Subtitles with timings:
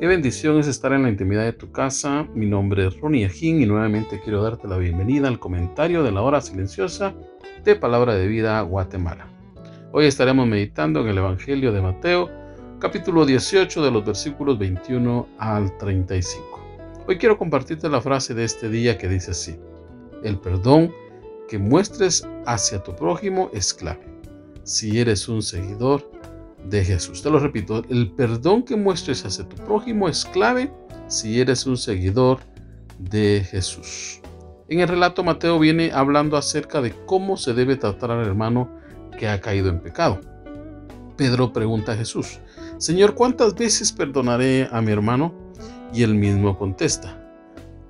[0.00, 2.26] Qué bendición es estar en la intimidad de tu casa.
[2.32, 6.22] Mi nombre es Ronnie Ajín y nuevamente quiero darte la bienvenida al comentario de la
[6.22, 7.12] hora silenciosa
[7.64, 9.28] de Palabra de Vida Guatemala.
[9.92, 12.30] Hoy estaremos meditando en el Evangelio de Mateo,
[12.78, 17.04] capítulo 18 de los versículos 21 al 35.
[17.06, 19.58] Hoy quiero compartirte la frase de este día que dice así,
[20.24, 20.94] el perdón
[21.46, 24.08] que muestres hacia tu prójimo es clave.
[24.62, 26.10] Si eres un seguidor
[26.64, 27.22] de Jesús.
[27.22, 30.72] Te lo repito, el perdón que muestres hacia tu prójimo es clave
[31.08, 32.40] si eres un seguidor
[32.98, 34.20] de Jesús.
[34.68, 38.70] En el relato Mateo viene hablando acerca de cómo se debe tratar al hermano
[39.18, 40.20] que ha caído en pecado.
[41.16, 42.38] Pedro pregunta a Jesús,
[42.78, 45.34] Señor, ¿cuántas veces perdonaré a mi hermano?
[45.92, 47.20] Y él mismo contesta,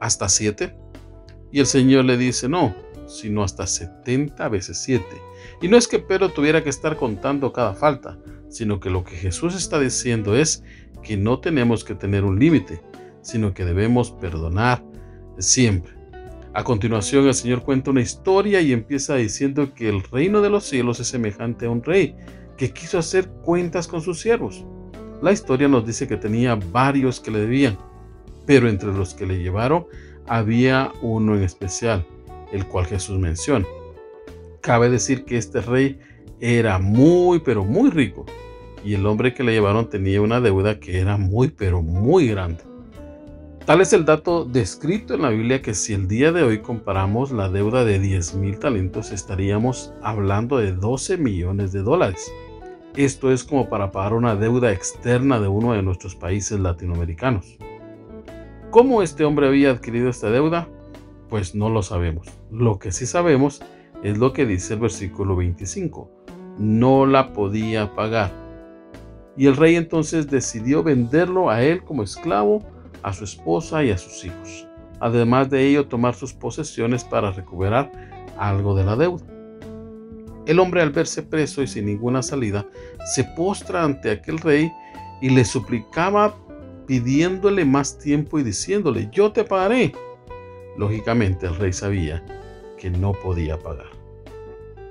[0.00, 0.76] ¿hasta siete?
[1.52, 2.74] Y el Señor le dice, no,
[3.06, 5.16] sino hasta setenta veces siete.
[5.62, 8.18] Y no es que Pedro tuviera que estar contando cada falta,
[8.54, 10.62] sino que lo que Jesús está diciendo es
[11.02, 12.80] que no tenemos que tener un límite,
[13.20, 14.84] sino que debemos perdonar
[15.38, 15.92] siempre.
[16.52, 20.62] A continuación el Señor cuenta una historia y empieza diciendo que el reino de los
[20.62, 22.14] cielos es semejante a un rey
[22.56, 24.64] que quiso hacer cuentas con sus siervos.
[25.20, 27.76] La historia nos dice que tenía varios que le debían,
[28.46, 29.86] pero entre los que le llevaron
[30.28, 32.06] había uno en especial,
[32.52, 33.66] el cual Jesús menciona.
[34.60, 35.98] Cabe decir que este rey
[36.38, 38.24] era muy, pero muy rico
[38.84, 42.62] y el hombre que le llevaron tenía una deuda que era muy, pero muy grande.
[43.64, 47.32] Tal es el dato descrito en la Biblia que si el día de hoy comparamos
[47.32, 52.30] la deuda de 10 mil talentos estaríamos hablando de 12 millones de dólares.
[52.94, 57.56] Esto es como para pagar una deuda externa de uno de nuestros países latinoamericanos.
[58.70, 60.68] ¿Cómo este hombre había adquirido esta deuda?
[61.30, 62.28] Pues no lo sabemos.
[62.50, 63.62] Lo que sí sabemos
[64.02, 66.10] es lo que dice el versículo 25.
[66.58, 68.43] No la podía pagar
[69.36, 72.62] y el rey entonces decidió venderlo a él como esclavo,
[73.02, 74.68] a su esposa y a sus hijos.
[75.00, 77.90] Además de ello, tomar sus posesiones para recuperar
[78.38, 79.24] algo de la deuda.
[80.46, 82.66] El hombre al verse preso y sin ninguna salida,
[83.14, 84.70] se postra ante aquel rey
[85.20, 86.34] y le suplicaba
[86.86, 89.92] pidiéndole más tiempo y diciéndole, yo te pagaré.
[90.76, 92.24] Lógicamente el rey sabía
[92.76, 93.86] que no podía pagar.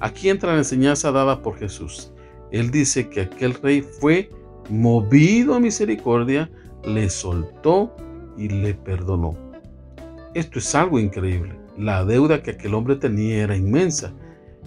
[0.00, 2.12] Aquí entra la enseñanza dada por Jesús.
[2.50, 4.30] Él dice que aquel rey fue
[4.70, 6.50] movido a misericordia,
[6.84, 7.94] le soltó
[8.36, 9.36] y le perdonó.
[10.34, 11.54] Esto es algo increíble.
[11.76, 14.12] La deuda que aquel hombre tenía era inmensa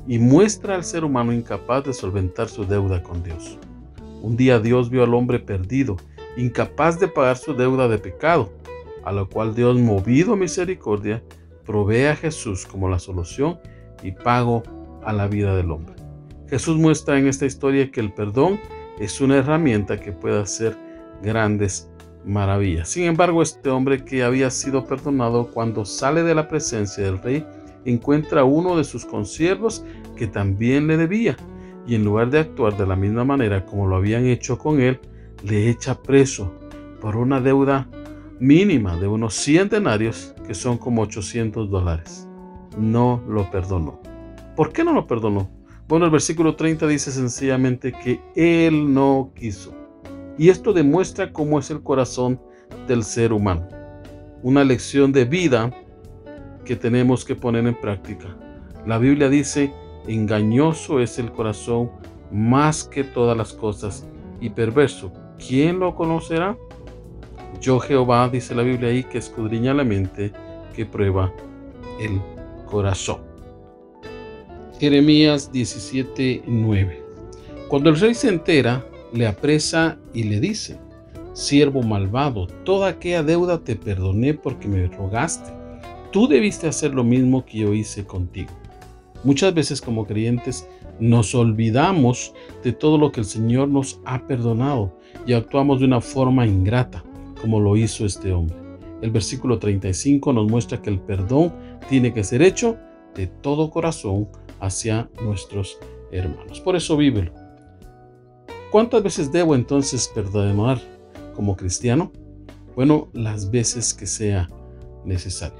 [0.07, 3.57] y muestra al ser humano incapaz de solventar su deuda con Dios.
[4.21, 5.97] Un día Dios vio al hombre perdido,
[6.37, 8.51] incapaz de pagar su deuda de pecado,
[9.03, 11.23] a lo cual Dios, movido a misericordia,
[11.65, 13.59] provee a Jesús como la solución
[14.03, 14.63] y pago
[15.03, 16.00] a la vida del hombre.
[16.51, 18.59] Jesús muestra en esta historia que el perdón
[18.99, 20.75] es una herramienta que puede hacer
[21.23, 21.89] grandes
[22.25, 22.89] maravillas.
[22.89, 27.45] Sin embargo, este hombre que había sido perdonado cuando sale de la presencia del rey,
[27.85, 29.85] encuentra a uno de sus consiervos
[30.17, 31.37] que también le debía,
[31.87, 34.99] y en lugar de actuar de la misma manera como lo habían hecho con él,
[35.45, 36.53] le echa preso
[36.99, 37.87] por una deuda
[38.41, 42.27] mínima de unos 100 denarios, que son como 800 dólares.
[42.77, 44.01] No lo perdonó.
[44.57, 45.60] ¿Por qué no lo perdonó?
[45.91, 49.73] Bueno, el versículo 30 dice sencillamente que Él no quiso.
[50.37, 52.39] Y esto demuestra cómo es el corazón
[52.87, 53.67] del ser humano.
[54.41, 55.69] Una lección de vida
[56.63, 58.37] que tenemos que poner en práctica.
[58.85, 59.73] La Biblia dice,
[60.07, 61.91] engañoso es el corazón
[62.31, 64.07] más que todas las cosas
[64.39, 65.11] y perverso.
[65.45, 66.57] ¿Quién lo conocerá?
[67.59, 70.31] Yo Jehová, dice la Biblia ahí, que escudriña la mente,
[70.73, 71.33] que prueba
[71.99, 72.21] el
[72.65, 73.30] corazón.
[74.81, 77.03] Jeremías 17:9.
[77.67, 78.83] Cuando el rey se entera,
[79.13, 80.79] le apresa y le dice,
[81.33, 85.51] siervo malvado, toda aquella deuda te perdoné porque me rogaste.
[86.11, 88.49] Tú debiste hacer lo mismo que yo hice contigo.
[89.23, 90.67] Muchas veces como creyentes
[90.99, 96.01] nos olvidamos de todo lo que el Señor nos ha perdonado y actuamos de una
[96.01, 97.03] forma ingrata,
[97.39, 98.55] como lo hizo este hombre.
[99.03, 101.53] El versículo 35 nos muestra que el perdón
[101.87, 102.77] tiene que ser hecho
[103.13, 104.27] de todo corazón
[104.61, 105.77] hacia nuestros
[106.11, 106.61] hermanos.
[106.61, 107.33] Por eso vívelo.
[108.71, 110.79] ¿Cuántas veces debo entonces perdonar
[111.35, 112.11] como cristiano?
[112.75, 114.47] Bueno, las veces que sea
[115.03, 115.59] necesario.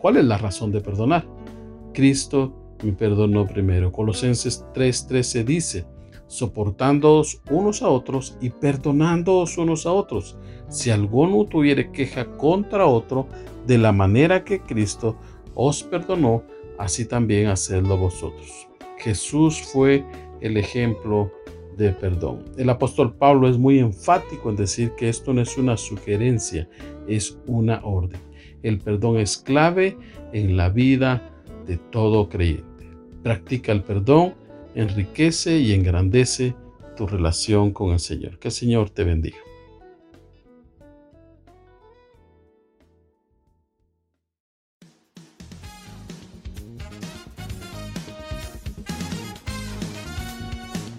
[0.00, 1.26] ¿Cuál es la razón de perdonar?
[1.94, 3.90] Cristo me perdonó primero.
[3.90, 5.86] Colosenses 3:13 dice,
[6.26, 10.36] soportándoos unos a otros y perdonándoos unos a otros,
[10.68, 13.26] si alguno tuviere queja contra otro,
[13.66, 15.16] de la manera que Cristo
[15.54, 16.42] os perdonó,
[16.78, 18.68] así también hacedlo vosotros.
[18.98, 20.04] Jesús fue
[20.40, 21.30] el ejemplo
[21.76, 22.44] de perdón.
[22.56, 26.68] El apóstol Pablo es muy enfático en decir que esto no es una sugerencia,
[27.06, 28.20] es una orden.
[28.62, 29.96] El perdón es clave
[30.32, 31.30] en la vida
[31.66, 32.88] de todo creyente.
[33.22, 34.34] Practica el perdón,
[34.74, 36.54] enriquece y engrandece
[36.96, 38.38] tu relación con el Señor.
[38.38, 39.45] Que el Señor te bendiga.